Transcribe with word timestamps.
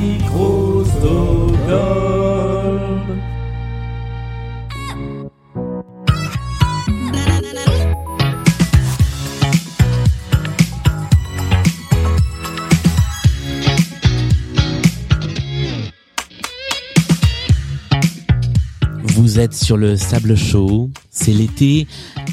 micro 0.00 0.82
Stockholm. 0.84 2.09
Êtes 19.40 19.54
sur 19.54 19.78
le 19.78 19.96
sable 19.96 20.36
chaud, 20.36 20.90
c'est 21.10 21.32
l'été, 21.32 21.86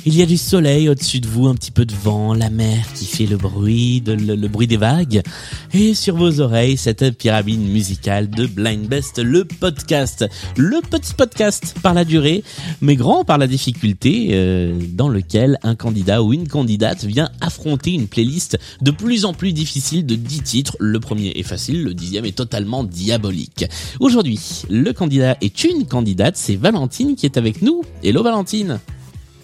il 0.06 0.14
y 0.14 0.22
a 0.22 0.26
du 0.26 0.36
soleil 0.36 0.90
au-dessus 0.90 1.22
de 1.22 1.28
vous, 1.28 1.48
un 1.48 1.56
petit 1.56 1.72
peu 1.72 1.86
de 1.86 1.94
vent, 1.94 2.34
la 2.34 2.50
mer 2.50 2.86
qui 2.96 3.06
fait 3.06 3.26
le 3.26 3.38
bruit, 3.38 4.02
de, 4.02 4.12
le, 4.12 4.36
le 4.36 4.48
bruit 4.50 4.68
des 4.68 4.76
vagues, 4.76 5.22
et 5.74 5.94
sur 5.94 6.18
vos 6.18 6.42
oreilles 6.42 6.76
cette 6.76 7.18
pyramide 7.18 7.62
musicale 7.62 8.30
de 8.30 8.46
Blind 8.46 8.88
Best, 8.88 9.20
le 9.20 9.46
podcast, 9.46 10.26
le 10.58 10.82
petit 10.82 11.14
podcast 11.14 11.76
par 11.82 11.94
la 11.94 12.04
durée, 12.04 12.44
mais 12.82 12.98
grand 12.98 13.24
par 13.24 13.38
la 13.38 13.48
difficulté, 13.48 14.30
euh, 14.32 14.78
dans 14.92 15.08
lequel 15.08 15.60
un 15.64 15.76
candidat 15.76 16.22
ou 16.24 16.34
une 16.34 16.50
candidate 16.50 17.06
vient 17.06 17.30
affronter 17.40 17.94
une 17.94 18.08
playlist 18.08 18.60
de 18.82 18.92
plus 18.92 19.24
en 19.24 19.34
plus 19.34 19.54
difficile 19.54 20.06
de 20.06 20.16
10 20.16 20.42
titres. 20.42 20.76
Le 20.80 21.00
premier 21.00 21.30
est 21.36 21.44
facile, 21.44 21.84
le 21.84 21.94
dixième 21.94 22.26
est 22.26 22.36
totalement 22.36 22.84
diabolique. 22.84 23.66
Aujourd'hui, 24.02 24.40
le 24.70 24.92
candidat 24.92 25.38
est 25.40 25.64
une 25.64 25.86
candidate, 25.86 26.36
c'est 26.36 26.58
Valentine 26.58 26.97
qui 26.98 27.26
est 27.26 27.38
avec 27.38 27.62
nous. 27.62 27.84
Hello 28.04 28.24
Valentine 28.24 28.80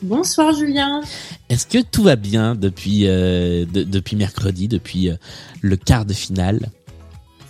Bonsoir 0.02 0.54
Julien. 0.54 1.02
Est-ce 1.50 1.66
que 1.68 1.78
tout 1.82 2.04
va 2.04 2.16
bien 2.16 2.56
depuis 2.56 3.08
euh, 3.08 3.66
de- 3.72 3.84
depuis 3.84 4.16
mercredi, 4.16 4.68
depuis 4.68 5.10
euh, 5.10 5.16
le 5.62 5.78
quart 5.78 6.04
de 6.06 6.14
finale? 6.14 6.60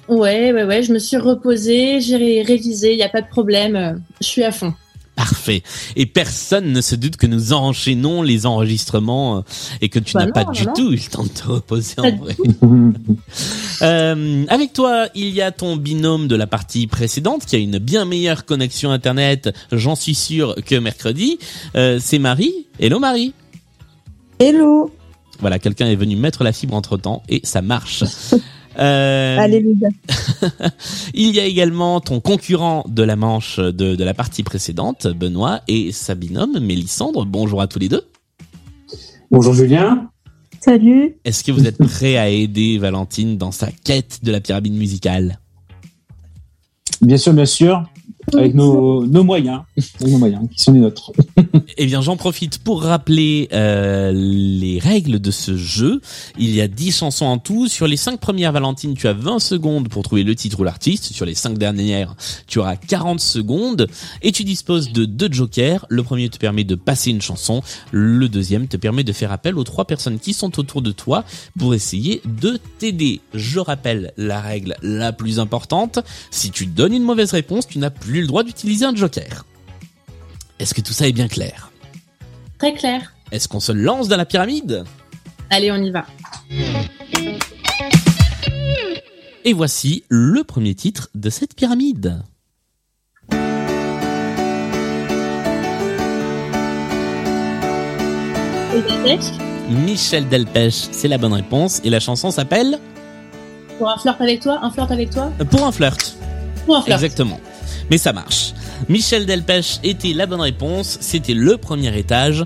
Ouais, 0.10 0.52
ouais, 0.52 0.64
ouais, 0.66 0.84
je 0.84 0.92
me 0.94 1.00
suis 1.00 1.18
reposée, 1.18 2.02
j'ai 2.02 2.18
ré- 2.18 2.42
révisé, 2.44 2.92
il 2.92 2.98
n'y 2.98 3.04
a 3.04 3.10
pas 3.10 3.22
de 3.22 3.28
problème, 3.30 3.76
euh, 3.78 3.94
je 4.22 4.28
suis 4.28 4.44
à 4.44 4.52
fond. 4.52 4.74
Parfait. 5.16 5.62
Et 5.96 6.06
personne 6.08 6.72
ne 6.72 6.82
se 6.82 6.96
doute 6.96 7.18
que 7.18 7.28
nous 7.28 7.54
enchaînons 7.54 8.24
les 8.24 8.46
enregistrements 8.48 9.38
euh, 9.38 9.42
et 9.80 9.90
que 9.90 10.00
tu 10.00 10.14
Bah 10.14 10.22
n'as 10.22 10.26
non, 10.26 10.32
pas 10.32 10.44
non, 10.46 10.52
du 10.52 10.66
non. 10.66 10.74
tout 10.74 10.92
eu 10.92 10.96
le 10.96 11.10
temps 11.12 11.24
de 11.24 11.30
te 11.30 11.48
reposer 11.48 11.96
en 12.00 12.16
vrai. 12.16 12.36
Euh, 13.82 14.46
avec 14.48 14.72
toi, 14.72 15.08
il 15.14 15.30
y 15.30 15.42
a 15.42 15.52
ton 15.52 15.76
binôme 15.76 16.28
de 16.30 16.36
la 16.38 16.48
partie 16.48 16.88
précédente 16.88 17.46
qui 17.46 17.56
a 17.58 17.60
une 17.60 17.80
bien 17.80 18.06
meilleure 18.06 18.46
connexion 18.46 18.92
internet, 18.92 19.54
j'en 19.74 19.96
suis 19.96 20.16
sûr, 20.16 20.56
que 20.66 20.76
mercredi. 20.76 21.38
Euh, 21.76 22.00
c'est 22.02 22.20
Marie. 22.20 22.54
Hello 22.80 23.00
Marie. 23.00 23.34
Hello 24.40 24.94
Voilà, 25.40 25.60
quelqu'un 25.60 25.88
est 25.88 25.96
venu 25.96 26.16
mettre 26.16 26.44
la 26.46 26.54
fibre 26.54 26.76
entre 26.76 26.96
temps 26.98 27.24
et 27.28 27.42
ça 27.44 27.62
marche. 27.62 28.04
Euh, 28.80 29.38
Alléluia. 29.38 29.90
il 31.14 31.30
y 31.30 31.40
a 31.40 31.46
également 31.46 32.02
ton 32.02 32.20
concurrent 32.20 32.84
de 32.88 33.04
la 33.04 33.16
manche 33.16 33.60
de, 33.60 33.96
de 33.96 34.04
la 34.04 34.14
partie 34.14 34.44
précédente, 34.44 35.08
Benoît, 35.08 35.62
et 35.68 35.92
sa 35.92 36.16
binôme, 36.16 36.60
Mélissandre. 36.60 37.26
Bonjour 37.26 37.62
à 37.62 37.68
tous 37.68 37.80
les 37.80 37.90
deux. 37.90 38.04
Bonjour 39.32 39.54
Julien. 39.54 40.10
Salut 40.60 41.18
Est-ce 41.26 41.44
que 41.44 41.52
vous 41.52 41.68
êtes 41.68 41.78
prêts 41.78 42.18
à 42.18 42.30
aider 42.30 42.78
Valentine 42.78 43.38
dans 43.38 43.52
sa 43.52 43.70
quête 43.72 44.20
de 44.24 44.32
la 44.32 44.40
pyramide 44.40 44.74
musicale? 44.74 45.40
Bien 47.02 47.18
sûr, 47.18 47.34
bien 47.34 47.46
sûr, 47.46 47.84
avec 48.36 48.54
nos, 48.56 49.06
nos 49.06 49.24
moyens, 49.24 49.62
avec 49.78 50.12
nos 50.12 50.18
moyens 50.18 50.48
qui 50.50 50.62
sont 50.62 50.74
les 50.74 50.80
nôtres. 50.80 51.12
Eh 51.78 51.86
bien, 51.86 52.02
j'en 52.02 52.18
profite 52.18 52.60
pour 52.60 52.84
rappeler 52.84 53.48
euh, 53.52 54.12
les 54.14 54.80
règles 54.80 55.20
de 55.20 55.32
ce 55.32 55.58
jeu. 55.58 56.02
Il 56.38 56.54
y 56.54 56.62
a 56.62 56.68
10 56.68 56.98
chansons 56.98 57.26
en 57.26 57.38
tout. 57.38 57.68
Sur 57.68 57.88
les 57.88 57.98
5 57.98 58.20
premières, 58.20 58.52
Valentine, 58.52 58.94
tu 58.94 59.08
as 59.08 59.14
20 59.14 59.40
secondes 59.40 59.90
pour 59.90 60.04
trouver 60.04 60.24
le 60.24 60.36
titre 60.36 60.60
ou 60.60 60.64
l'artiste. 60.64 61.06
Sur 61.06 61.26
les 61.26 61.34
5 61.34 61.58
dernières, 61.58 62.16
tu 62.48 62.60
auras 62.60 62.76
40 62.76 63.20
secondes. 63.20 63.88
Et 64.22 64.32
tu 64.32 64.44
disposes 64.44 64.92
de 64.92 65.06
deux 65.06 65.32
jokers. 65.32 65.86
Le 65.90 66.04
premier 66.04 66.30
te 66.30 66.38
permet 66.38 66.64
de 66.64 66.76
passer 66.76 67.12
une 67.12 67.22
chanson. 67.22 67.62
Le 67.92 68.30
deuxième 68.30 68.68
te 68.68 68.78
permet 68.78 69.04
de 69.04 69.14
faire 69.14 69.32
appel 69.32 69.58
aux 69.58 69.64
trois 69.64 69.86
personnes 69.86 70.20
qui 70.20 70.34
sont 70.34 70.60
autour 70.60 70.82
de 70.82 70.92
toi 70.92 71.24
pour 71.58 71.74
essayer 71.74 72.22
de 72.26 72.60
t'aider. 72.78 73.22
Je 73.34 73.60
rappelle 73.60 74.14
la 74.18 74.42
règle 74.42 74.76
la 74.82 75.12
plus 75.12 75.40
importante. 75.40 76.00
Si 76.32 76.52
tu 76.52 76.66
donnes 76.66 76.94
une 76.94 77.04
mauvaise 77.04 77.32
réponse, 77.32 77.68
tu 77.68 77.80
n'as 77.80 77.90
plus 77.90 78.23
le 78.24 78.28
droit 78.28 78.44
d'utiliser 78.44 78.86
un 78.86 78.96
joker. 78.96 79.46
Est-ce 80.60 80.74
que 80.74 80.82
tout 80.82 80.94
ça 80.94 81.08
est 81.08 81.12
bien 81.12 81.28
clair? 81.28 81.72
Très 82.58 82.74
clair. 82.74 83.14
Est-ce 83.32 83.48
qu'on 83.48 83.60
se 83.60 83.72
lance 83.72 84.08
dans 84.08 84.18
la 84.18 84.26
pyramide? 84.26 84.86
Allez, 85.50 85.72
on 85.72 85.76
y 85.84 85.92
va. 85.92 86.06
Et 89.46 89.54
voici 89.54 90.04
le 90.10 90.44
premier 90.44 90.74
titre 90.74 91.10
de 91.16 91.30
cette 91.30 91.54
pyramide. 91.54 92.24
Michel 99.70 100.28
Delpech, 100.28 100.88
c'est 100.92 101.08
la 101.08 101.18
bonne 101.18 101.34
réponse. 101.34 101.82
Et 101.84 101.90
la 101.90 102.00
chanson 102.00 102.32
s'appelle 102.32 102.80
pour 103.78 103.90
un 103.90 103.98
flirt 103.98 104.22
avec 104.22 104.40
toi, 104.42 104.60
un 104.62 104.70
flirt 104.70 104.92
avec 104.92 105.10
toi, 105.10 105.32
Pour 105.50 105.66
un 105.66 105.72
flirt. 105.72 106.16
pour 106.66 106.78
un 106.78 106.82
flirt. 106.84 107.02
Exactement. 107.02 107.40
Mais 107.90 107.98
ça 107.98 108.14
marche. 108.14 108.54
Michel 108.90 109.26
Delpech 109.26 109.80
était 109.84 110.14
la 110.14 110.26
bonne 110.26 110.42
réponse. 110.42 110.98
C'était 111.02 111.34
le 111.34 111.58
premier 111.58 111.98
étage. 111.98 112.46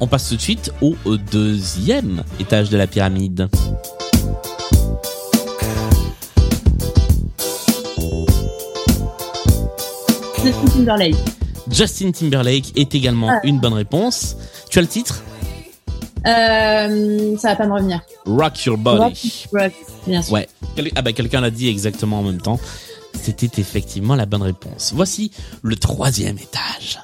On 0.00 0.06
passe 0.06 0.28
tout 0.28 0.36
de 0.36 0.40
suite 0.40 0.72
au 0.80 0.94
deuxième 1.32 2.22
étage 2.38 2.70
de 2.70 2.76
la 2.76 2.86
pyramide. 2.86 3.48
Justin 10.42 10.66
Timberlake. 10.72 11.16
Justin 11.70 12.10
Timberlake 12.12 12.72
est 12.76 12.94
également 12.94 13.28
Ah. 13.30 13.40
une 13.44 13.58
bonne 13.58 13.72
réponse. 13.74 14.36
Tu 14.70 14.78
as 14.78 14.82
le 14.82 14.88
titre? 14.88 15.22
Euh, 16.26 17.36
ça 17.38 17.50
va 17.50 17.56
pas 17.56 17.66
me 17.66 17.74
revenir. 17.74 18.00
Rock 18.26 18.64
Your 18.64 18.76
Body. 18.78 19.46
Rock, 19.52 19.72
bien 20.06 20.22
sûr. 20.22 20.32
Ouais. 20.32 20.48
Ah 20.96 21.02
bah 21.02 21.12
quelqu'un 21.12 21.40
l'a 21.40 21.50
dit 21.50 21.68
exactement 21.68 22.20
en 22.20 22.22
même 22.22 22.40
temps. 22.40 22.58
C'était 23.26 23.60
effectivement 23.60 24.14
la 24.14 24.24
bonne 24.24 24.42
réponse. 24.42 24.92
Voici 24.94 25.32
le 25.62 25.74
troisième 25.74 26.38
étage. 26.38 27.00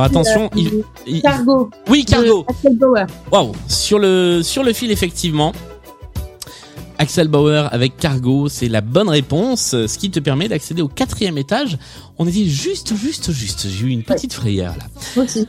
Alors 0.00 0.10
attention, 0.10 0.44
Euh, 0.46 0.56
il- 0.56 0.84
il- 1.06 1.20
Cargo. 1.22 1.68
oui 1.90 2.06
Cargo. 2.06 2.44
de 2.48 2.50
Axel 2.52 2.76
Bauer. 2.78 3.06
Waouh, 3.30 3.52
sur 3.68 3.98
le 3.98 4.40
sur 4.42 4.62
le 4.62 4.72
fil 4.72 4.90
effectivement. 4.90 5.52
Axel 6.98 7.28
Bauer 7.28 7.68
avec 7.72 7.98
Cargo, 7.98 8.48
c'est 8.48 8.68
la 8.68 8.80
bonne 8.80 9.08
réponse, 9.10 9.70
ce 9.86 9.98
qui 9.98 10.10
te 10.10 10.18
permet 10.20 10.48
d'accéder 10.48 10.80
au 10.82 10.88
quatrième 10.88 11.36
étage. 11.36 11.76
On 12.18 12.26
était 12.26 12.44
juste, 12.46 12.94
juste, 12.96 13.30
juste. 13.32 13.66
J'ai 13.68 13.86
eu 13.86 13.90
une 13.90 14.02
petite 14.02 14.32
frayeur 14.32 14.74
là. 14.78 14.84
Moi 15.16 15.24
aussi. 15.26 15.46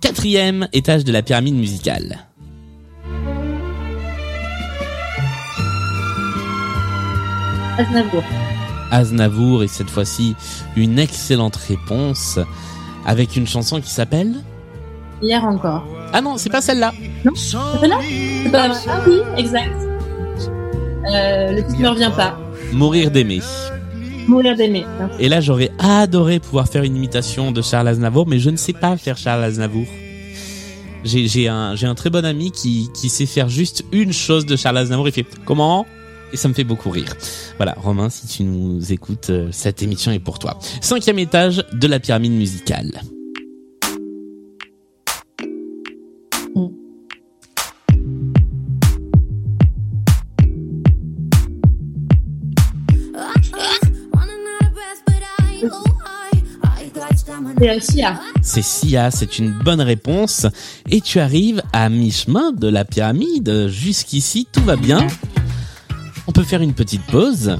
Quatrième 0.00 0.66
étage 0.72 1.04
de 1.04 1.12
la 1.12 1.20
pyramide 1.22 1.54
musicale. 1.56 2.26
Aznavour. 7.78 8.22
Aznavour 8.90 9.62
et 9.62 9.68
cette 9.68 9.88
fois-ci 9.90 10.34
une 10.76 10.98
excellente 10.98 11.56
réponse 11.56 12.38
avec 13.06 13.36
une 13.36 13.46
chanson 13.46 13.80
qui 13.80 13.90
s'appelle 13.90 14.34
Hier 15.22 15.44
encore. 15.44 15.84
Ah 16.12 16.20
non, 16.20 16.36
c'est 16.38 16.50
pas 16.50 16.60
celle-là. 16.60 16.92
C'est 17.34 17.86
là 17.86 17.98
C'est 18.42 18.50
pas 18.50 18.68
là 18.68 18.74
Ah 18.88 19.00
oui, 19.06 19.18
exact. 19.36 19.74
Euh, 21.12 21.52
le 21.52 21.66
titre 21.66 21.80
ne 21.80 21.88
revient 21.88 22.12
pas. 22.14 22.38
Mourir 22.72 23.10
d'aimer. 23.10 23.40
Mourir 24.26 24.56
d'aimer. 24.56 24.84
Et 25.18 25.28
là, 25.28 25.40
j'aurais 25.40 25.70
adoré 25.78 26.38
pouvoir 26.40 26.68
faire 26.68 26.82
une 26.84 26.96
imitation 26.96 27.52
de 27.52 27.62
Charles 27.62 27.88
Aznavour, 27.88 28.26
mais 28.26 28.38
je 28.38 28.50
ne 28.50 28.56
sais 28.56 28.72
pas 28.72 28.96
faire 28.96 29.16
Charles 29.16 29.44
Aznavour. 29.44 29.86
J'ai 31.04 31.48
un 31.48 31.74
un 31.82 31.94
très 31.94 32.10
bon 32.10 32.24
ami 32.24 32.50
qui 32.50 32.90
qui 32.94 33.08
sait 33.08 33.26
faire 33.26 33.48
juste 33.48 33.84
une 33.92 34.12
chose 34.12 34.44
de 34.46 34.56
Charles 34.56 34.78
Aznavour. 34.78 35.08
Il 35.08 35.12
fait 35.12 35.26
comment? 35.46 35.86
Et 36.32 36.36
ça 36.36 36.48
me 36.48 36.54
fait 36.54 36.64
beaucoup 36.64 36.90
rire. 36.90 37.14
Voilà, 37.56 37.74
Romain, 37.76 38.10
si 38.10 38.26
tu 38.26 38.42
nous 38.42 38.92
écoutes, 38.92 39.30
euh, 39.30 39.48
cette 39.52 39.82
émission 39.82 40.12
est 40.12 40.18
pour 40.18 40.38
toi. 40.38 40.58
Cinquième 40.80 41.18
étage 41.18 41.64
de 41.72 41.86
la 41.86 42.00
pyramide 42.00 42.32
musicale. 42.32 43.00
C'est 57.60 57.68
euh, 57.68 57.80
Sia. 57.80 58.20
C'est 58.42 58.62
Sia, 58.62 59.10
c'est 59.10 59.38
une 59.38 59.52
bonne 59.52 59.82
réponse. 59.82 60.46
Et 60.88 61.00
tu 61.00 61.20
arrives 61.20 61.62
à 61.72 61.90
mi-chemin 61.90 62.52
de 62.52 62.68
la 62.68 62.84
pyramide. 62.84 63.68
Jusqu'ici, 63.68 64.46
tout 64.50 64.62
va 64.62 64.76
bien. 64.76 65.06
On 66.26 66.32
peut 66.32 66.42
faire 66.42 66.62
une 66.62 66.74
petite 66.74 67.02
pause 67.02 67.58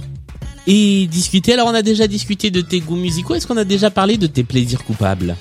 et 0.66 1.06
discuter. 1.06 1.54
Alors, 1.54 1.68
on 1.68 1.74
a 1.74 1.82
déjà 1.82 2.06
discuté 2.06 2.50
de 2.50 2.60
tes 2.60 2.80
goûts 2.80 2.96
musicaux. 2.96 3.34
Est-ce 3.34 3.46
qu'on 3.46 3.56
a 3.56 3.64
déjà 3.64 3.90
parlé 3.90 4.16
de 4.16 4.26
tes 4.26 4.44
plaisirs 4.44 4.84
coupables? 4.84 5.36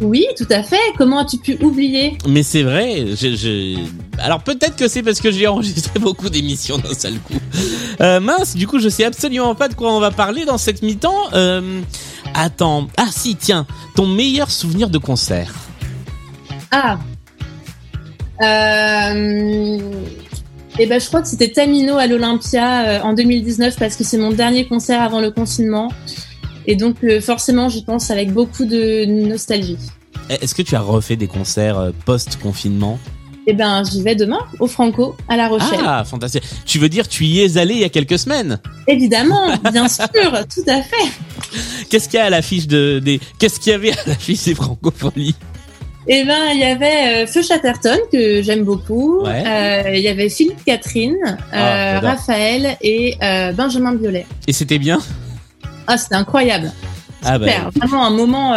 Oui, 0.00 0.26
tout 0.36 0.46
à 0.50 0.62
fait. 0.62 0.80
Comment 0.98 1.20
as-tu 1.20 1.38
pu 1.38 1.56
oublier? 1.62 2.18
Mais 2.26 2.42
c'est 2.42 2.62
vrai. 2.62 3.06
Je, 3.08 3.36
je... 3.36 3.78
Alors 4.18 4.42
peut-être 4.42 4.76
que 4.76 4.88
c'est 4.88 5.02
parce 5.02 5.20
que 5.20 5.30
j'ai 5.30 5.46
enregistré 5.46 5.98
beaucoup 6.00 6.28
d'émissions 6.28 6.78
d'un 6.78 6.94
seul 6.94 7.18
coup. 7.20 7.34
Euh, 8.00 8.20
mince, 8.20 8.56
du 8.56 8.66
coup, 8.66 8.78
je 8.78 8.88
sais 8.88 9.04
absolument 9.04 9.54
pas 9.54 9.68
de 9.68 9.74
quoi 9.74 9.94
on 9.94 10.00
va 10.00 10.10
parler 10.10 10.44
dans 10.44 10.58
cette 10.58 10.82
mi-temps. 10.82 11.32
Euh, 11.34 11.80
attends. 12.34 12.88
Ah 12.96 13.08
si, 13.10 13.36
tiens. 13.36 13.66
Ton 13.94 14.06
meilleur 14.06 14.50
souvenir 14.50 14.90
de 14.90 14.98
concert 14.98 15.54
Ah. 16.70 16.98
Euh... 18.42 19.78
Eh 20.78 20.86
ben, 20.86 20.98
je 20.98 21.06
crois 21.06 21.20
que 21.20 21.28
c'était 21.28 21.50
Tamino 21.50 21.98
à 21.98 22.06
l'Olympia 22.06 22.86
euh, 22.86 23.00
en 23.02 23.12
2019 23.12 23.76
parce 23.78 23.96
que 23.96 24.04
c'est 24.04 24.16
mon 24.16 24.30
dernier 24.30 24.66
concert 24.66 25.02
avant 25.02 25.20
le 25.20 25.30
confinement. 25.30 25.92
Et 26.66 26.76
donc, 26.76 26.96
euh, 27.04 27.20
forcément, 27.20 27.68
j'y 27.68 27.84
pense 27.84 28.10
avec 28.10 28.32
beaucoup 28.32 28.64
de 28.64 29.04
nostalgie. 29.04 29.76
Est-ce 30.30 30.54
que 30.54 30.62
tu 30.62 30.74
as 30.74 30.80
refait 30.80 31.16
des 31.16 31.26
concerts 31.26 31.78
euh, 31.78 31.90
post-confinement? 32.06 32.98
Eh 33.46 33.52
ben, 33.52 33.82
j'y 33.84 34.02
vais 34.02 34.14
demain 34.14 34.38
au 34.60 34.66
Franco 34.66 35.16
à 35.28 35.36
La 35.36 35.48
Rochelle. 35.48 35.80
Ah, 35.84 36.04
fantastique. 36.04 36.44
Tu 36.64 36.78
veux 36.78 36.88
dire 36.88 37.08
tu 37.08 37.24
y 37.24 37.40
es 37.40 37.58
allé 37.58 37.74
il 37.74 37.80
y 37.80 37.84
a 37.84 37.88
quelques 37.88 38.18
semaines? 38.18 38.58
Évidemment, 38.86 39.48
bien 39.72 39.88
sûr, 39.88 40.06
tout 40.08 40.64
à 40.68 40.80
fait. 40.80 41.86
Qu'est-ce 41.90 42.08
qu'il 42.08 42.18
y 42.18 42.22
a 42.22 42.26
à 42.26 42.30
l'affiche 42.30 42.68
de 42.68 43.00
des 43.00 43.20
Qu'est-ce 43.38 43.58
qu'il 43.58 43.72
y 43.72 43.74
avait 43.74 43.92
à 43.92 44.02
l'affiche 44.06 44.44
des 44.44 44.54
francophonies 44.54 45.34
Eh 46.08 46.24
ben, 46.24 46.50
il 46.52 46.58
y 46.60 46.64
avait 46.64 47.22
euh, 47.22 47.26
Feu 47.26 47.42
Chatterton 47.42 47.96
que 48.10 48.42
j'aime 48.42 48.64
beaucoup. 48.64 49.22
Ouais. 49.22 49.44
Euh, 49.46 49.94
Il 49.94 50.00
y 50.00 50.08
avait 50.08 50.28
Philippe 50.28 50.64
Catherine, 50.64 51.16
euh, 51.24 51.36
Ah. 51.52 52.00
Raphaël 52.00 52.76
et 52.80 53.16
Benjamin 53.56 53.94
Biolay. 53.94 54.26
Et 54.46 54.52
c'était 54.52 54.78
bien? 54.78 55.00
Ah, 55.86 55.96
c'était 55.96 56.16
incroyable. 56.16 56.72
Ah 57.24 57.38
bah, 57.38 57.46
Super, 57.46 57.70
vraiment 57.76 58.04
un 58.06 58.10
moment 58.10 58.54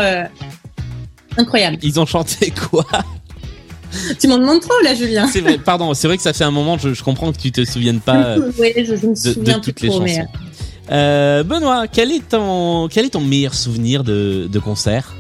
incroyable. 1.37 1.77
ils 1.83 1.99
ont 1.99 2.05
chanté 2.05 2.51
quoi? 2.51 2.85
Tu 4.19 4.27
m'en 4.27 4.37
demandes 4.37 4.59
trop 4.61 4.73
là, 4.83 4.93
Julien. 4.95 5.27
C'est 5.27 5.39
vrai, 5.41 5.57
pardon, 5.57 5.93
c'est 5.93 6.07
vrai 6.07 6.17
que 6.17 6.23
ça 6.23 6.33
fait 6.33 6.43
un 6.43 6.51
moment, 6.51 6.77
je, 6.77 6.93
je 6.93 7.03
comprends 7.03 7.31
que 7.31 7.37
tu 7.37 7.51
te 7.51 7.63
souviennes 7.63 8.01
pas 8.01 8.15
euh, 8.37 8.51
oui, 8.59 8.73
je, 8.77 8.95
je 8.95 9.07
me 9.07 9.15
souviens 9.15 9.57
de 9.59 9.63
toutes 9.63 9.79
les 9.81 9.89
trop, 9.89 10.01
mais 10.01 10.15
chansons. 10.15 10.27
Euh, 10.91 11.43
Benoît, 11.43 11.87
quel 11.87 12.11
est 12.11 12.27
ton 12.27 12.87
quel 12.89 13.05
est 13.05 13.09
ton 13.11 13.21
meilleur 13.21 13.53
souvenir 13.53 14.03
de, 14.03 14.47
de 14.51 14.59
concert? 14.59 15.13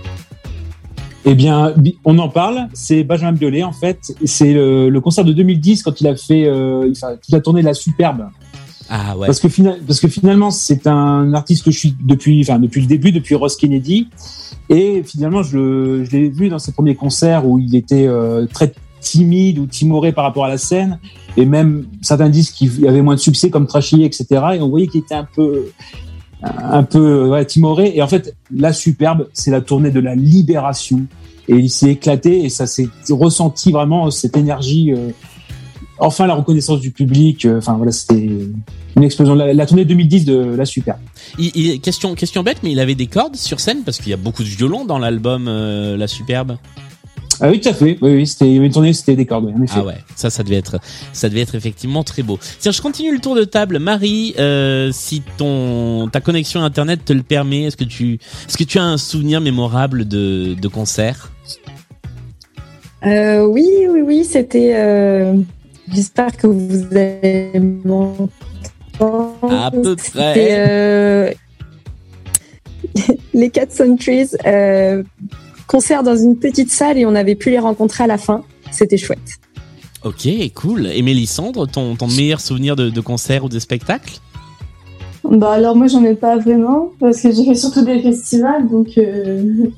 Eh 1.25 1.33
bien, 1.35 1.73
bi- 1.75 1.97
on 2.05 2.17
en 2.19 2.29
parle. 2.29 2.67
C'est 2.73 3.03
Benjamin 3.03 3.33
Biolay, 3.33 3.63
en 3.63 3.71
fait. 3.71 4.13
C'est 4.25 4.53
le, 4.53 4.89
le 4.89 5.01
concert 5.01 5.25
de 5.25 5.33
2010 5.33 5.83
quand 5.83 5.99
il 5.99 6.07
a 6.07 6.15
fait 6.15 6.45
euh, 6.45 6.91
enfin, 6.91 7.15
la 7.29 7.39
tournée 7.41 7.61
de 7.61 7.65
la 7.65 7.73
Superbe. 7.73 8.29
Ah 8.89 9.17
ouais. 9.17 9.25
Parce 9.25 9.39
que, 9.39 9.47
parce 9.85 9.99
que 9.99 10.07
finalement, 10.07 10.51
c'est 10.51 10.85
un 10.85 11.33
artiste 11.33 11.65
que 11.65 11.71
je 11.71 11.79
suis 11.79 11.95
depuis, 11.99 12.41
enfin, 12.41 12.59
depuis 12.59 12.81
le 12.81 12.87
début, 12.87 13.11
depuis 13.11 13.33
Ross 13.33 13.55
Kennedy. 13.55 14.07
Et 14.69 15.01
finalement, 15.03 15.41
je, 15.41 16.03
l'ai 16.11 16.29
vu 16.29 16.49
dans 16.49 16.59
ses 16.59 16.71
premiers 16.71 16.95
concerts 16.95 17.47
où 17.47 17.57
il 17.57 17.75
était 17.75 18.05
euh, 18.07 18.45
très 18.45 18.73
timide 19.01 19.59
ou 19.59 19.65
timoré 19.65 20.11
par 20.11 20.23
rapport 20.23 20.45
à 20.45 20.49
la 20.49 20.57
scène. 20.59 20.99
Et 21.37 21.45
même 21.45 21.85
certains 22.01 22.29
disques 22.29 22.53
qui 22.53 22.87
avaient 22.87 23.01
moins 23.01 23.15
de 23.15 23.19
succès, 23.19 23.49
comme 23.49 23.65
Trashy, 23.67 24.03
etc. 24.03 24.25
Et 24.55 24.61
on 24.61 24.69
voyait 24.69 24.87
qu'il 24.87 25.01
était 25.01 25.15
un 25.15 25.27
peu, 25.35 25.65
un 26.43 26.83
peu 26.83 27.27
ouais, 27.29 27.45
timoré. 27.45 27.91
Et 27.95 28.01
en 28.01 28.07
fait, 28.07 28.35
la 28.55 28.73
superbe, 28.73 29.27
c'est 29.33 29.51
la 29.51 29.61
tournée 29.61 29.91
de 29.91 29.99
la 29.99 30.15
libération. 30.15 31.01
Et 31.47 31.55
il 31.55 31.69
s'est 31.69 31.91
éclaté 31.91 32.43
et 32.43 32.49
ça 32.49 32.65
s'est 32.65 32.89
ressenti 33.09 33.71
vraiment 33.71 34.09
cette 34.11 34.35
énergie. 34.35 34.91
euh, 34.91 35.11
enfin, 35.99 36.27
la 36.27 36.33
reconnaissance 36.33 36.79
du 36.79 36.91
public. 36.91 37.45
euh, 37.45 37.59
Enfin 37.59 37.75
voilà, 37.75 37.91
c'était 37.91 38.29
une 38.95 39.03
explosion. 39.03 39.35
La, 39.35 39.65
tournée 39.65 39.85
2010 39.85 40.25
de 40.25 40.35
la 40.55 40.65
superbe. 40.65 40.99
Question 41.83 42.15
question 42.15 42.43
bête, 42.43 42.57
mais 42.63 42.71
il 42.71 42.79
avait 42.79 42.95
des 42.95 43.07
cordes 43.07 43.35
sur 43.35 43.59
scène 43.59 43.83
parce 43.85 43.97
qu'il 43.97 44.09
y 44.09 44.13
a 44.13 44.17
beaucoup 44.17 44.43
de 44.43 44.47
violons 44.47 44.85
dans 44.85 44.97
l'album 44.97 45.47
euh, 45.47 45.97
La 45.97 46.07
Superbe. 46.07 46.57
Ah 47.41 47.49
oui, 47.49 47.59
tout 47.59 47.69
à 47.69 47.73
fait. 47.73 47.97
Oui, 48.01 48.15
oui, 48.15 48.27
c'était 48.27 48.45
il 48.47 48.53
y 48.53 48.57
avait 48.57 48.67
une 48.67 48.71
tournée, 48.73 48.93
c'était 48.93 49.15
des 49.15 49.25
cordes, 49.25 49.45
oui, 49.45 49.53
en 49.57 49.61
effet. 49.63 49.75
Ah 49.77 49.83
ouais, 49.85 49.97
ça, 50.15 50.29
ça 50.29 50.43
devait 50.43 50.55
être, 50.57 50.77
ça 51.13 51.29
devait 51.29 51.41
être 51.41 51.55
effectivement 51.55 52.03
très 52.03 52.23
beau. 52.23 52.39
Tiens, 52.59 52.71
je 52.71 52.81
continue 52.81 53.11
le 53.13 53.19
tour 53.19 53.35
de 53.35 53.43
table. 53.43 53.79
Marie, 53.79 54.33
euh, 54.39 54.91
si 54.93 55.21
ton 55.37 56.07
ta 56.11 56.21
connexion 56.21 56.61
internet 56.63 57.05
te 57.05 57.13
le 57.13 57.23
permet, 57.23 57.63
est-ce 57.63 57.77
que 57.77 57.83
tu, 57.83 58.19
est-ce 58.47 58.57
que 58.57 58.63
tu 58.63 58.77
as 58.79 58.83
un 58.83 58.97
souvenir 58.97 59.41
mémorable 59.41 60.07
de, 60.07 60.53
de 60.59 60.67
concert? 60.67 61.31
Euh, 63.05 63.45
oui, 63.45 63.67
oui, 63.89 64.01
oui, 64.01 64.23
c'était. 64.25 64.73
euh, 64.75 65.35
J'espère 65.93 66.35
que 66.35 66.47
vous 66.47 66.83
allez. 66.95 67.51
À 68.99 69.69
peu 69.71 69.95
près. 69.95 70.47
euh, 70.51 71.31
les 73.33 73.49
Cats 73.49 73.65
on 73.81 73.95
Trees, 73.97 74.29
euh, 74.45 75.03
concert 75.67 76.03
dans 76.03 76.15
une 76.15 76.37
petite 76.37 76.71
salle 76.71 76.97
et 76.97 77.05
on 77.05 77.15
avait 77.15 77.35
pu 77.35 77.49
les 77.49 77.59
rencontrer 77.59 78.03
à 78.03 78.07
la 78.07 78.17
fin. 78.17 78.43
C'était 78.71 78.97
chouette. 78.97 79.39
Ok, 80.03 80.27
cool. 80.53 80.87
Et 80.87 81.01
Mélissandre, 81.01 81.67
ton, 81.67 81.95
ton 81.95 82.07
meilleur 82.07 82.39
souvenir 82.39 82.75
de, 82.75 82.89
de 82.89 83.01
concert 83.01 83.43
ou 83.43 83.49
de 83.49 83.59
spectacle? 83.59 84.19
Bah 85.23 85.53
alors 85.53 85.75
moi 85.75 85.87
j'en 85.87 86.03
ai 86.03 86.13
pas 86.13 86.37
vraiment 86.37 86.91
parce 86.99 87.21
que 87.21 87.31
j'ai 87.31 87.45
fait 87.45 87.55
surtout 87.55 87.83
des 87.83 87.99
festivals 87.99 88.67
donc 88.69 88.95
euh... 88.97 89.69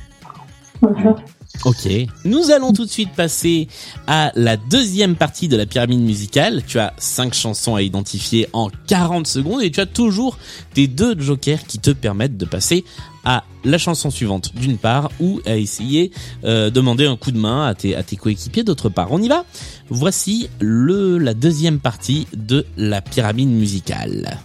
voilà. 0.80 1.16
Ok. 1.64 1.88
Nous 2.24 2.50
allons 2.50 2.72
tout 2.72 2.84
de 2.84 2.90
suite 2.90 3.12
passer 3.12 3.68
à 4.06 4.32
la 4.34 4.56
deuxième 4.56 5.14
partie 5.14 5.48
de 5.48 5.56
la 5.56 5.66
pyramide 5.66 6.00
musicale. 6.00 6.62
Tu 6.66 6.78
as 6.78 6.92
cinq 6.98 7.34
chansons 7.34 7.76
à 7.76 7.82
identifier 7.82 8.48
en 8.52 8.68
40 8.88 9.26
secondes 9.26 9.62
et 9.62 9.70
tu 9.70 9.80
as 9.80 9.86
toujours 9.86 10.38
tes 10.74 10.88
deux 10.88 11.18
jokers 11.20 11.64
qui 11.64 11.78
te 11.78 11.90
permettent 11.90 12.36
de 12.36 12.46
passer 12.46 12.84
à 13.24 13.44
la 13.64 13.78
chanson 13.78 14.10
suivante 14.10 14.54
d'une 14.56 14.76
part 14.76 15.10
ou 15.20 15.40
à 15.46 15.56
essayer 15.56 16.10
euh, 16.44 16.70
demander 16.70 17.06
un 17.06 17.16
coup 17.16 17.30
de 17.30 17.38
main 17.38 17.66
à 17.66 17.74
tes, 17.74 17.94
à 17.94 18.02
tes 18.02 18.16
coéquipiers 18.16 18.64
d'autre 18.64 18.88
part. 18.88 19.12
On 19.12 19.22
y 19.22 19.28
va 19.28 19.44
Voici 19.88 20.48
le, 20.58 21.18
la 21.18 21.34
deuxième 21.34 21.78
partie 21.78 22.26
de 22.34 22.66
la 22.76 23.00
pyramide 23.00 23.50
musicale. 23.50 24.38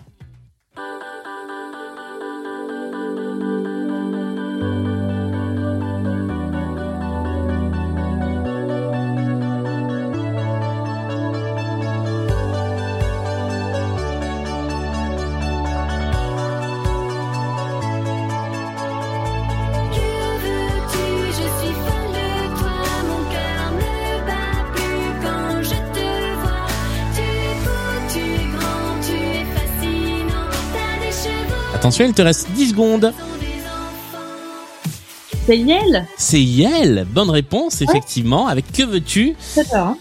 Attention, 31.77 32.05
il 32.05 32.13
te 32.13 32.21
reste 32.21 32.47
10 32.55 32.69
secondes. 32.71 33.13
C'est 35.45 35.57
Yel 35.57 36.05
C'est 36.17 36.41
Yel. 36.41 37.05
Bonne 37.09 37.29
réponse, 37.29 37.81
effectivement. 37.81 38.47
Avec 38.47 38.71
Que 38.71 38.83
veux-tu? 38.83 39.35
C'est 39.39 39.63
ça. 39.65 39.87
hein. 39.87 39.97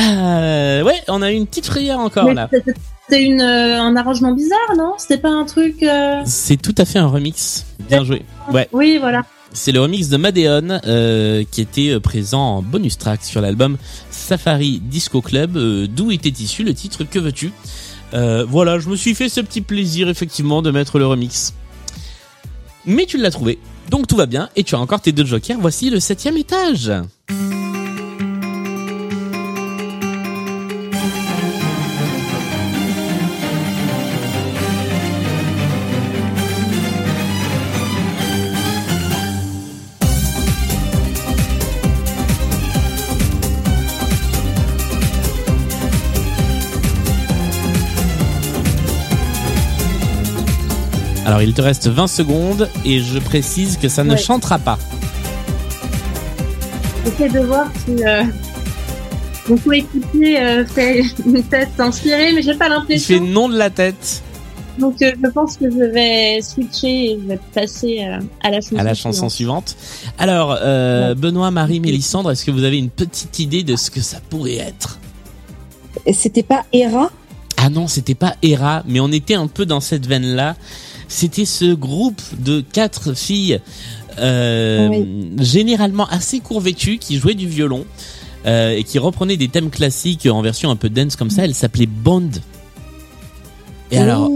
Euh, 0.00 0.82
Ouais, 0.82 1.00
on 1.08 1.22
a 1.22 1.30
une 1.30 1.46
petite 1.46 1.66
frayeur 1.66 2.00
encore 2.00 2.24
Mais 2.24 2.34
là. 2.34 2.48
c'était- 2.50 3.22
une, 3.22 3.40
euh, 3.40 3.80
un 3.80 3.94
arrangement 3.96 4.32
bizarre, 4.34 4.74
non? 4.76 4.94
C'était 4.98 5.18
pas 5.18 5.28
un 5.30 5.44
truc. 5.44 5.82
euh, 5.82 6.22
C'est 6.24 6.60
tout 6.60 6.74
à 6.78 6.84
fait 6.84 6.98
un 6.98 7.06
remix. 7.06 7.64
Bien 7.88 8.02
joué. 8.04 8.22
Ouais, 8.50 8.68
Oui, 8.72 8.96
voilà. 8.98 9.22
c'est 9.52 9.70
le 9.72 9.80
remix 9.80 10.08
de 10.08 10.16
Madeon 10.16 10.80
euh, 10.86 11.44
qui 11.50 11.60
était 11.60 11.90
euh, 11.90 12.00
présent 12.00 12.40
en 12.56 12.62
bonus 12.62 12.98
track 12.98 13.22
sur 13.22 13.40
l'album 13.40 13.76
Safari 14.10 14.80
Disco 14.82 15.20
Club, 15.20 15.52
d'où 15.86 16.10
était 16.10 16.30
issu 16.30 16.64
le 16.64 16.74
titre 16.74 17.04
Que 17.04 17.18
veux-tu? 17.20 17.52
Euh, 18.14 18.44
Voilà, 18.48 18.78
je 18.78 18.88
me 18.88 18.96
suis 18.96 19.14
fait 19.14 19.28
ce 19.28 19.40
petit 19.40 19.60
plaisir 19.60 20.08
effectivement 20.08 20.62
de 20.62 20.70
mettre 20.70 20.98
le 20.98 21.06
remix. 21.06 21.54
Mais 22.86 23.06
tu 23.06 23.16
l'as 23.16 23.30
trouvé, 23.30 23.58
donc 23.90 24.06
tout 24.06 24.16
va 24.16 24.26
bien 24.26 24.50
et 24.56 24.62
tu 24.62 24.74
as 24.74 24.78
encore 24.78 25.00
tes 25.00 25.12
deux 25.12 25.24
jokers. 25.24 25.56
Voici 25.58 25.90
le 25.90 26.00
septième 26.00 26.36
étage. 26.36 26.92
Alors 51.34 51.42
il 51.42 51.52
te 51.52 51.62
reste 51.62 51.88
20 51.88 52.06
secondes 52.06 52.70
et 52.84 53.00
je 53.00 53.18
précise 53.18 53.76
que 53.76 53.88
ça 53.88 54.04
ne 54.04 54.12
Ouais. 54.12 54.16
chantera 54.16 54.56
pas. 54.60 54.78
J'essaie 57.04 57.28
de 57.28 57.40
voir 57.40 57.66
si 57.84 58.04
euh, 58.04 58.22
mon 59.48 59.56
coéquipier 59.56 60.40
euh, 60.40 60.64
fait 60.64 61.02
une 61.26 61.42
tête 61.42 61.70
inspirée, 61.80 62.30
mais 62.36 62.40
j'ai 62.42 62.54
pas 62.54 62.66
Il 62.88 63.00
fait 63.00 63.14
l'impression. 63.14 63.20
non 63.24 63.48
de 63.48 63.56
la 63.58 63.68
tête 63.68 64.22
Donc 64.78 65.02
euh, 65.02 65.10
je 65.24 65.28
pense 65.30 65.56
que 65.56 65.68
je 65.68 65.76
vais 65.92 66.40
switcher 66.40 67.10
et 67.14 67.18
je 67.20 67.26
vais 67.26 67.40
passer 67.52 68.04
euh, 68.08 68.20
à 68.44 68.50
la 68.52 68.60
chanson. 68.60 68.76
à 68.76 68.84
la 68.84 68.94
chanson 68.94 69.28
suivante. 69.28 69.70
suivante. 69.70 70.14
Alors 70.20 70.56
euh, 70.62 71.16
Benoît, 71.16 71.50
Marie, 71.50 71.80
Mélissandre, 71.80 72.30
est-ce 72.30 72.44
que 72.44 72.52
vous 72.52 72.62
avez 72.62 72.78
une 72.78 72.90
petite 72.90 73.40
idée 73.40 73.64
de 73.64 73.74
ce 73.74 73.90
que 73.90 74.02
ça 74.02 74.18
pourrait 74.30 74.58
être? 74.58 75.00
C'était 76.12 76.44
pas 76.44 76.62
Hera? 76.72 77.10
Ah 77.56 77.70
non, 77.70 77.88
c'était 77.88 78.14
pas 78.14 78.36
Hera, 78.40 78.84
mais 78.86 79.00
on 79.00 79.10
était 79.10 79.34
un 79.34 79.48
peu 79.48 79.66
dans 79.66 79.80
cette 79.80 80.06
veine-là. 80.06 80.54
C'était 81.14 81.44
ce 81.44 81.72
groupe 81.72 82.20
de 82.40 82.60
quatre 82.60 83.14
filles, 83.14 83.60
euh, 84.18 85.04
généralement 85.38 86.08
assez 86.08 86.40
court 86.40 86.60
vêtues, 86.60 86.98
qui 86.98 87.18
jouaient 87.18 87.36
du 87.36 87.46
violon 87.46 87.86
euh, 88.46 88.72
et 88.72 88.82
qui 88.82 88.98
reprenaient 88.98 89.36
des 89.36 89.46
thèmes 89.46 89.70
classiques 89.70 90.26
en 90.26 90.42
version 90.42 90.72
un 90.72 90.76
peu 90.76 90.88
dance 90.88 91.14
comme 91.14 91.30
ça. 91.30 91.44
Elles 91.44 91.54
s'appelaient 91.54 91.86
Bond. 91.86 92.30
Et 93.92 93.98
alors. 93.98 94.28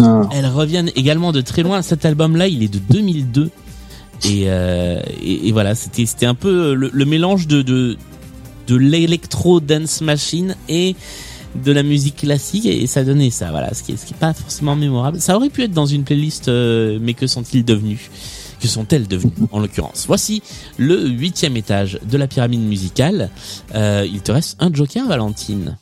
Ah. 0.00 0.22
elles 0.32 0.46
reviennent 0.46 0.92
également 0.94 1.32
de 1.32 1.40
très 1.40 1.64
loin. 1.64 1.82
Cet 1.82 2.04
album-là, 2.04 2.46
il 2.46 2.62
est 2.62 2.72
de 2.72 2.78
2002. 2.78 3.50
Et, 4.24 4.44
euh, 4.46 5.00
et, 5.20 5.48
et 5.48 5.52
voilà, 5.52 5.74
c'était 5.74 6.06
c'était 6.06 6.26
un 6.26 6.36
peu 6.36 6.74
le, 6.74 6.90
le 6.92 7.04
mélange 7.04 7.48
de 7.48 7.62
de, 7.62 7.96
de 8.68 8.76
l'électro 8.76 9.58
dance 9.58 10.00
machine 10.00 10.54
et 10.68 10.94
de 11.54 11.72
la 11.72 11.82
musique 11.82 12.16
classique 12.16 12.66
et 12.66 12.86
ça 12.86 13.04
donnait 13.04 13.30
ça. 13.30 13.50
Voilà, 13.50 13.72
ce 13.74 13.82
qui 13.82 13.92
est 13.92 14.14
pas 14.18 14.34
forcément 14.34 14.76
mémorable. 14.76 15.20
Ça 15.20 15.36
aurait 15.36 15.50
pu 15.50 15.62
être 15.62 15.72
dans 15.72 15.86
une 15.86 16.04
playlist, 16.04 16.48
euh, 16.48 16.98
mais 17.00 17.14
que 17.14 17.26
sont-ils 17.26 17.64
devenus? 17.64 18.10
Que 18.60 18.68
sont-elles 18.68 19.06
devenues 19.06 19.32
en 19.52 19.60
l'occurrence? 19.60 20.04
Voici 20.06 20.42
le 20.78 21.08
huitième 21.08 21.56
étage 21.56 21.98
de 22.08 22.16
la 22.16 22.26
pyramide 22.26 22.62
musicale. 22.62 23.30
Euh, 23.74 24.06
il 24.10 24.20
te 24.20 24.32
reste 24.32 24.56
un 24.60 24.72
joker, 24.72 25.06
Valentine. 25.06 25.76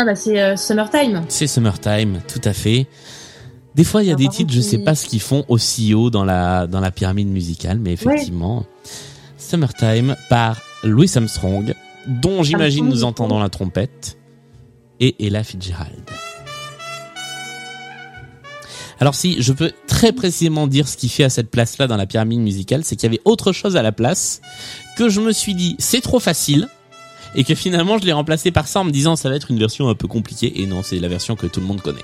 Ah 0.00 0.04
bah 0.04 0.14
c'est 0.14 0.40
euh, 0.40 0.56
Summertime. 0.56 1.24
C'est 1.28 1.48
Summertime, 1.48 2.20
tout 2.28 2.40
à 2.44 2.52
fait. 2.52 2.86
Des 3.74 3.82
fois, 3.82 4.02
il 4.04 4.06
y 4.06 4.10
a 4.10 4.14
Ah, 4.14 4.16
des 4.16 4.28
titres, 4.28 4.52
je 4.52 4.60
sais 4.60 4.78
pas 4.78 4.94
ce 4.94 5.06
qu'ils 5.06 5.20
font 5.20 5.44
aussi 5.48 5.92
haut 5.92 6.08
dans 6.08 6.24
la 6.24 6.68
dans 6.68 6.80
la 6.80 6.92
pyramide 6.92 7.28
musicale, 7.28 7.78
mais 7.80 7.92
effectivement, 7.94 8.64
Summertime 9.36 10.14
par 10.30 10.60
Louis 10.84 11.10
Armstrong, 11.16 11.74
dont 12.06 12.44
j'imagine 12.44 12.88
nous 12.88 13.02
entendons 13.02 13.40
la 13.40 13.48
trompette, 13.48 14.18
et 15.00 15.16
Ella 15.26 15.42
Fitzgerald. 15.42 16.04
Alors 19.00 19.14
si 19.14 19.40
je 19.42 19.52
peux 19.52 19.72
très 19.86 20.12
précisément 20.12 20.66
dire 20.66 20.88
ce 20.88 20.96
qui 20.96 21.08
fait 21.08 21.22
à 21.24 21.30
cette 21.30 21.50
place-là 21.50 21.86
dans 21.86 21.96
la 21.96 22.06
pyramide 22.06 22.40
musicale, 22.40 22.82
c'est 22.84 22.96
qu'il 22.96 23.04
y 23.04 23.12
avait 23.12 23.22
autre 23.24 23.52
chose 23.52 23.76
à 23.76 23.82
la 23.82 23.92
place 23.92 24.40
que 24.96 25.08
je 25.08 25.20
me 25.20 25.32
suis 25.32 25.54
dit 25.54 25.76
c'est 25.78 26.00
trop 26.00 26.18
facile 26.18 26.68
et 27.34 27.44
que 27.44 27.54
finalement 27.54 27.98
je 27.98 28.04
l'ai 28.04 28.12
remplacé 28.12 28.50
par 28.50 28.66
ça 28.66 28.80
en 28.80 28.84
me 28.84 28.90
disant 28.90 29.16
ça 29.16 29.28
va 29.28 29.36
être 29.36 29.50
une 29.50 29.58
version 29.58 29.88
un 29.88 29.94
peu 29.94 30.08
compliquée 30.08 30.60
et 30.60 30.66
non 30.66 30.82
c'est 30.82 30.98
la 30.98 31.08
version 31.08 31.36
que 31.36 31.46
tout 31.46 31.60
le 31.60 31.66
monde 31.66 31.80
connaît. 31.80 31.98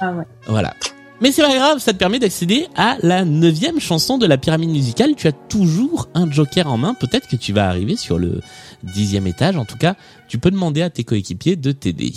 Ah 0.00 0.12
ouais. 0.12 0.24
Voilà. 0.46 0.74
Mais 1.22 1.32
c'est 1.32 1.42
pas 1.42 1.54
grave, 1.54 1.78
ça 1.78 1.94
te 1.94 1.98
permet 1.98 2.18
d'accéder 2.18 2.66
à 2.76 2.98
la 3.02 3.24
neuvième 3.24 3.80
chanson 3.80 4.18
de 4.18 4.26
la 4.26 4.36
pyramide 4.36 4.68
musicale. 4.68 5.14
Tu 5.16 5.26
as 5.26 5.32
toujours 5.32 6.08
un 6.14 6.30
joker 6.30 6.70
en 6.70 6.76
main. 6.76 6.92
Peut-être 6.92 7.26
que 7.26 7.36
tu 7.36 7.54
vas 7.54 7.68
arriver 7.68 7.96
sur 7.96 8.18
le 8.18 8.40
dixième 8.82 9.26
étage. 9.26 9.56
En 9.56 9.64
tout 9.64 9.78
cas, 9.78 9.94
tu 10.28 10.38
peux 10.38 10.50
demander 10.50 10.82
à 10.82 10.90
tes 10.90 11.04
coéquipiers 11.04 11.56
de 11.56 11.72
t'aider. 11.72 12.12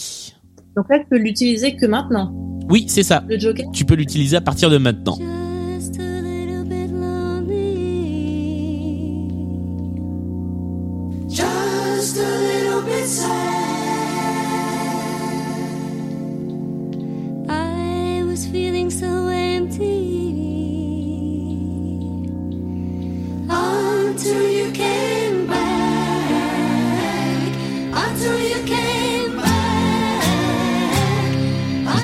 Donc 0.76 0.86
là, 0.90 0.98
je 1.02 1.08
peux 1.10 1.18
l'utiliser 1.18 1.78
que 1.78 1.86
maintenant. 1.86 2.34
Oui, 2.70 2.86
c'est 2.90 3.04
ça. 3.04 3.24
Le 3.28 3.40
Joker. 3.40 3.72
Tu 3.72 3.86
peux 3.86 3.96
l'utiliser 3.96 4.36
à 4.36 4.42
partir 4.42 4.70
de 4.70 4.78
maintenant. 4.78 5.18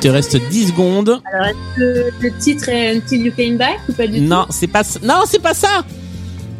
Te 0.05 0.09
reste 0.11 0.37
10 0.37 0.67
secondes. 0.67 1.19
Alors, 1.33 1.47
est-ce 1.47 1.79
que 1.79 2.11
le 2.21 2.37
titre 2.37 2.69
est 2.69 2.95
Until 2.95 3.25
You 3.25 3.31
Came 3.35 3.57
Back 3.57 3.79
ou 3.89 3.93
pas 3.93 4.05
du 4.05 4.19
tout 4.19 4.25
Non, 4.25 4.45
c'est 4.51 4.67
pas 4.67 4.83
ça. 4.83 4.99
Non, 5.01 5.23
c'est 5.25 5.41
pas 5.41 5.55
ça. 5.55 5.83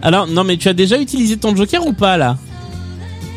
Alors, 0.02 0.26
non, 0.26 0.44
mais 0.44 0.58
tu 0.58 0.68
as 0.68 0.74
déjà 0.74 1.00
utilisé 1.00 1.38
ton 1.38 1.56
joker 1.56 1.86
ou 1.86 1.94
pas 1.94 2.18
là? 2.18 2.38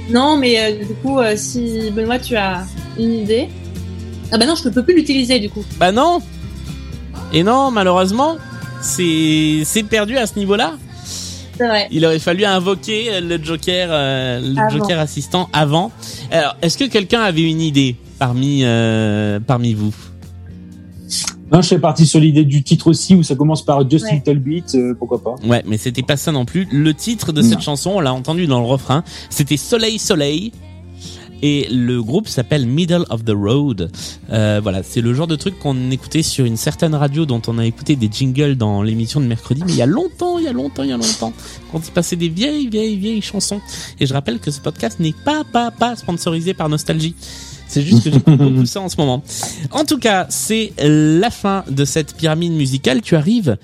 Non, 0.09 0.39
mais 0.39 0.59
euh, 0.59 0.87
du 0.87 0.95
coup, 0.95 1.19
euh, 1.19 1.35
si 1.37 1.91
Benoît, 1.91 2.19
tu 2.19 2.37
as 2.37 2.65
une 2.99 3.13
idée. 3.13 3.49
Ah 4.33 4.39
bah 4.39 4.47
non, 4.47 4.55
je 4.55 4.67
ne 4.67 4.73
peux 4.73 4.83
plus 4.83 4.95
l'utiliser 4.95 5.39
du 5.41 5.51
coup. 5.51 5.63
Bah 5.79 5.93
non. 5.93 6.21
Et 7.35 7.43
non, 7.43 7.71
malheureusement, 7.71 8.39
c'est 8.81 9.67
perdu 9.91 10.17
à 10.17 10.27
ce 10.27 10.39
niveau-là. 10.39 10.73
Vrai. 11.59 11.89
Il 11.91 12.07
aurait 12.07 12.19
fallu 12.19 12.47
invoquer 12.47 13.21
le 13.21 13.43
Joker, 13.43 13.89
euh, 13.91 14.41
le 14.41 14.59
Avant. 14.59 14.71
Joker 14.71 14.99
assistant 15.01 15.51
avant. 15.53 15.93
Alors, 16.31 16.57
est-ce 16.63 16.79
que 16.79 16.85
quelqu'un 16.85 17.21
avait 17.21 17.43
une 17.43 17.61
idée? 17.61 17.97
Parmi 18.19 18.61
euh, 18.65 19.41
parmi 19.41 19.75
vous 19.75 19.95
Non, 21.53 21.63
je 21.63 21.67
suis 21.69 21.79
parti 21.79 22.07
sur 22.07 22.21
l'idée 22.21 22.45
du 22.45 22.63
titre 22.63 22.89
aussi 22.89 23.15
où 23.15 23.23
ça 23.23 23.35
commence 23.35 23.65
par 23.65 23.89
Just 23.89 24.05
Ouais. 24.07 24.15
Little 24.17 24.39
Bit, 24.39 24.75
euh, 24.75 24.95
pourquoi 24.99 25.23
pas. 25.23 25.35
Ouais, 25.47 25.63
mais 25.67 25.79
c'était 25.79 26.03
pas 26.03 26.17
ça 26.17 26.33
non 26.33 26.45
plus. 26.45 26.69
Le 26.71 26.93
titre 26.95 27.33
de 27.33 27.41
Non. 27.43 27.49
cette 27.49 27.61
chanson, 27.61 27.93
on 27.97 28.01
l'a 28.01 28.13
entendu 28.13 28.47
dans 28.47 28.61
le 28.61 28.67
refrain, 28.67 29.03
c'était 29.31 29.57
Soleil 29.57 29.99
Soleil. 29.99 30.53
Et 31.41 31.69
le 31.71 32.03
groupe 32.03 32.27
s'appelle 32.27 32.67
Middle 32.67 33.05
of 33.11 33.25
the 33.25 33.31
Road. 33.33 33.93
Euh, 34.33 34.59
voilà, 34.61 34.83
c'est 34.83 35.01
le 35.01 35.15
genre 35.15 35.29
de 35.29 35.37
truc 35.37 35.57
qu'on 35.61 35.93
écoutait 35.93 36.25
sur 36.25 36.45
une 36.45 36.57
certaine 36.57 36.97
radio 36.97 37.27
dont 37.27 37.41
on 37.47 37.59
a 37.59 37.65
écouté 37.65 37.95
des 37.95 38.11
jingles 38.11 38.57
dans 38.57 38.83
l'émission 38.83 39.21
de 39.21 39.27
mercredi, 39.27 39.63
mais 39.65 39.71
il 39.71 39.79
y 39.79 39.83
a 39.83 39.87
longtemps, 39.87 40.39
il 40.41 40.47
y 40.47 40.49
a 40.49 40.53
longtemps, 40.53 40.83
il 40.83 40.89
y 40.91 40.93
a 40.93 40.97
longtemps, 40.97 41.33
quand 41.71 41.81
il 41.87 41.93
passait 41.93 42.17
des 42.17 42.29
vieilles, 42.29 42.67
vieilles, 42.69 42.97
vieilles 42.97 43.23
chansons. 43.23 43.61
Et 44.01 44.07
je 44.07 44.13
rappelle 44.15 44.41
que 44.41 44.51
ce 44.51 44.61
podcast 44.61 44.99
n'est 44.99 45.15
pas, 45.25 45.45
pas, 45.45 45.71
pas 45.71 45.95
sponsorisé 45.95 46.55
par 46.55 46.69
Nostalgie. 46.69 47.15
C'est 47.69 47.83
juste 47.83 48.03
que 48.03 48.11
j'écoute 48.11 48.37
beaucoup 48.39 48.67
ça 48.67 48.81
en 48.81 48.89
ce 48.89 48.97
moment. 48.97 49.23
En 49.71 49.85
tout 49.85 49.99
cas, 49.99 50.27
c'est 50.31 50.73
la 50.79 51.31
fin 51.31 51.65
de 51.71 51.85
cette 51.85 52.15
pyramide 52.17 52.53
musicale. 52.53 53.03
Tu 53.03 53.15
arrives 53.15 53.59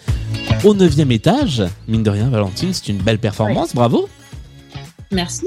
au 0.62 0.74
neuvième 0.74 1.10
étage. 1.10 1.64
Mine 1.88 2.02
de 2.02 2.10
rien, 2.10 2.28
Valentine, 2.28 2.72
c'est 2.72 2.88
une 2.88 2.98
belle 2.98 3.18
performance. 3.18 3.74
Bravo. 3.74 4.08
Merci. 5.10 5.46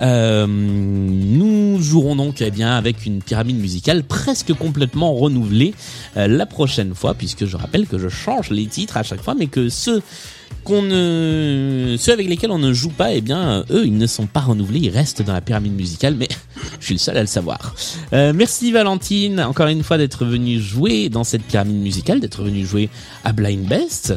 Euh, 0.00 0.46
nous 0.46 1.80
jouerons 1.80 2.14
donc 2.14 2.40
eh 2.40 2.52
bien 2.52 2.76
avec 2.76 3.04
une 3.04 3.20
pyramide 3.20 3.58
musicale 3.58 4.04
presque 4.04 4.54
complètement 4.54 5.12
renouvelée 5.14 5.74
euh, 6.16 6.28
la 6.28 6.46
prochaine 6.46 6.94
fois, 6.94 7.14
puisque 7.14 7.46
je 7.46 7.56
rappelle 7.56 7.86
que 7.86 7.98
je 7.98 8.08
change 8.08 8.50
les 8.50 8.66
titres 8.66 8.96
à 8.96 9.02
chaque 9.02 9.22
fois, 9.22 9.34
mais 9.34 9.48
que 9.48 9.68
ceux 9.68 10.02
qu'on 10.62 10.82
ne, 10.82 11.96
ceux 11.98 12.12
avec 12.12 12.28
lesquels 12.28 12.50
on 12.50 12.58
ne 12.58 12.72
joue 12.72 12.90
pas, 12.90 13.12
eh 13.12 13.20
bien 13.20 13.64
eux, 13.70 13.86
ils 13.86 13.96
ne 13.96 14.06
sont 14.06 14.26
pas 14.26 14.40
renouvelés, 14.40 14.80
ils 14.80 14.90
restent 14.90 15.22
dans 15.22 15.32
la 15.32 15.40
pyramide 15.40 15.74
musicale, 15.74 16.14
mais 16.16 16.28
je 16.80 16.84
suis 16.84 16.94
le 16.94 16.98
seul 16.98 17.16
à 17.16 17.20
le 17.20 17.26
savoir. 17.26 17.74
Euh, 18.12 18.32
merci 18.34 18.72
Valentine, 18.72 19.40
encore 19.40 19.68
une 19.68 19.82
fois 19.82 19.98
d'être 19.98 20.24
venue 20.24 20.60
jouer 20.60 21.08
dans 21.08 21.24
cette 21.24 21.42
pyramide 21.42 21.80
musicale, 21.82 22.20
d'être 22.20 22.42
venue 22.42 22.64
jouer 22.64 22.88
à 23.24 23.32
Blind 23.32 23.66
Best. 23.66 24.14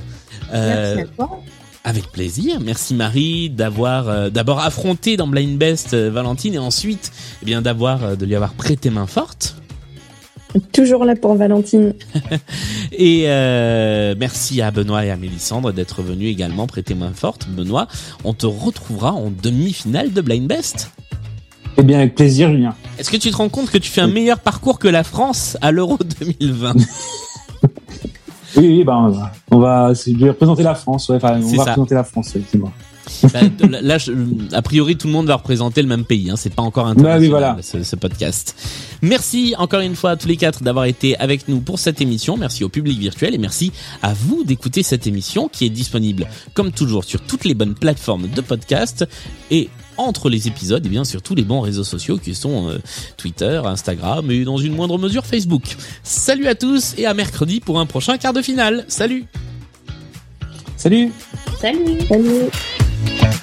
Euh, 0.53 0.96
Merci 0.96 1.10
à 1.12 1.15
toi. 1.15 1.39
avec 1.84 2.12
plaisir. 2.12 2.60
Merci 2.62 2.93
Marie 2.93 3.50
d'avoir 3.50 4.10
euh, 4.10 4.29
d'abord 4.29 4.60
affronté 4.60 5.17
dans 5.17 5.27
Blind 5.27 5.58
Best 5.58 5.93
euh, 5.93 6.10
Valentine 6.12 6.53
et 6.55 6.60
ensuite 6.60 7.12
eh 7.41 7.46
bien 7.46 7.62
d'avoir 7.62 8.03
euh, 8.03 8.15
de 8.15 8.25
lui 8.25 8.36
avoir 8.36 8.53
prêté 8.53 8.89
main 8.89 9.08
forte. 9.08 9.55
Toujours 10.74 11.05
là 11.05 11.15
pour 11.15 11.36
Valentine. 11.36 11.93
Et 12.91 13.24
euh, 13.27 14.15
merci 14.20 14.62
à 14.62 14.70
Benoît 14.70 15.05
et 15.05 15.10
à 15.10 15.15
Mélissandre 15.15 15.72
d'être 15.72 16.01
venus 16.01 16.29
également 16.29 16.67
prêter 16.67 16.93
main 16.93 17.13
forte. 17.13 17.48
Benoît, 17.48 17.88
on 18.25 18.34
te 18.34 18.46
retrouvera 18.46 19.13
en 19.13 19.31
demi-finale 19.31 20.12
de 20.12 20.20
Blind 20.20 20.48
Best. 20.48 20.91
Eh 21.78 21.84
bien, 21.84 22.00
avec 22.00 22.16
plaisir, 22.16 22.50
Julien. 22.51 22.75
Est-ce 22.98 23.10
que 23.10 23.18
tu 23.18 23.32
te 23.32 23.36
rends 23.38 23.50
compte 23.50 23.70
que 23.72 23.78
tu 23.78 23.90
fais 23.90 24.01
un 24.01 24.08
meilleur 24.08 24.40
parcours 24.40 24.78
que 24.80 24.88
la 24.88 25.04
France 25.04 25.58
à 25.62 25.72
l'Euro 25.72 25.98
2020 26.20 26.74
Oui, 28.58 28.68
oui, 28.68 28.84
ben, 28.84 29.13
on 29.50 29.60
va, 29.60 29.94
je 29.94 30.13
vais 30.18 30.30
représenter 30.30 30.62
la 30.63 30.75
France, 30.75 31.08
ouais, 31.08 31.16
enfin, 31.16 31.40
on 31.42 31.48
va 31.56 31.63
ça. 31.63 31.63
représenter 31.72 31.96
la 31.96 32.04
France, 32.04 32.30
effectivement. 32.36 32.72
Bah, 33.34 33.40
là, 33.82 33.98
je- 33.98 34.12
a 34.51 34.62
priori, 34.62 34.96
tout 34.98 35.08
le 35.08 35.13
monde 35.13 35.25
va 35.28 35.36
représenter 35.36 35.82
le 35.82 35.88
même 35.88 36.04
pays. 36.04 36.30
Hein. 36.30 36.36
C'est 36.36 36.54
pas 36.54 36.62
encore 36.62 36.84
Bah 36.86 36.92
international 36.92 37.22
oui, 37.22 37.28
voilà. 37.30 37.58
ce, 37.62 37.82
ce 37.84 37.96
podcast. 37.96 38.56
Merci 39.01 39.56
encore 39.58 39.80
une 39.80 39.96
fois 39.96 40.12
à 40.12 40.16
tous 40.18 40.28
les 40.28 40.38
quatre 40.38 40.63
d'avoir 40.63 40.86
été 40.86 41.18
avec 41.18 41.48
nous 41.48 41.62
pour 41.62 41.80
cette 41.80 42.01
émission. 42.01 42.36
Merci 42.38 42.63
au 42.63 42.70
public 42.70 43.00
virtuel 43.00 43.34
et 43.34 43.38
merci 43.38 43.72
à 44.04 44.13
vous 44.13 44.44
d'écouter 44.44 44.84
cette 44.84 45.08
émission 45.08 45.48
qui 45.48 45.66
est 45.66 45.70
disponible 45.70 46.28
comme 46.54 46.72
toujours 46.72 47.04
sur 47.06 47.22
toutes 47.22 47.46
les 47.46 47.54
bonnes 47.56 47.74
plateformes 47.74 48.28
de 48.28 48.42
podcast 48.42 49.06
et 49.50 49.70
entre 49.98 50.29
les 50.29 50.48
épisodes 50.48 50.86
et 50.86 50.89
bien 50.89 51.03
sur 51.03 51.21
tous 51.21 51.36
les 51.36 51.43
bons 51.43 51.62
réseaux 51.62 51.83
sociaux 51.83 52.17
qui 52.17 52.36
sont 52.36 52.69
euh, 52.69 52.79
Twitter, 53.17 53.62
Instagram 53.63 54.29
et 54.31 54.43
dans 54.43 54.57
une 54.57 54.75
moindre 54.75 54.98
mesure 54.98 55.25
Facebook. 55.25 55.63
Salut 56.03 56.48
à 56.48 56.55
tous 56.55 56.95
et 56.98 57.05
à 57.05 57.13
mercredi 57.13 57.60
pour 57.60 57.79
un 57.79 57.86
prochain 57.86 58.17
quart 58.17 58.33
de 58.33 58.41
finale. 58.41 58.86
Salut 58.88 59.25
Salut 60.77 61.12
Salut 61.60 62.00
Salut. 62.07 63.41